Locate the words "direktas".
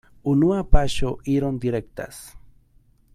1.67-2.25